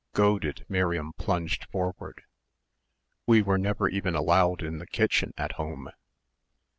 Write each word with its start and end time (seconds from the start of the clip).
Goaded, 0.13 0.65
Miriam 0.67 1.13
plunged 1.13 1.65
forward. 1.65 2.23
"We 3.27 3.43
were 3.43 3.59
never 3.59 3.87
even 3.87 4.15
allowed 4.15 4.63
in 4.63 4.79
the 4.79 4.87
kitchen 4.87 5.31
at 5.37 5.51
home." 5.61 5.91